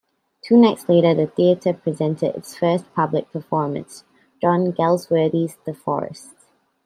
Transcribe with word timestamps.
Two 0.43 0.57
nights 0.57 0.89
later 0.89 1.13
the 1.13 1.27
theater 1.27 1.73
presented 1.75 2.35
its 2.35 2.55
first 2.57 2.91
public 2.95 3.31
performance, 3.31 4.03
John 4.41 4.71
Galsworthy's 4.71 5.57
"The 5.63 5.75
Forest". 5.75 6.33